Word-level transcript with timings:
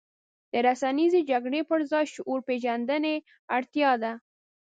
د 0.51 0.53
رسنیزې 0.67 1.21
جګړې 1.31 1.61
پر 1.69 1.79
ځای 1.91 2.05
شعور 2.13 2.39
پېژندنې 2.47 3.15
اړتیا 3.57 3.91
ده. 4.03 4.13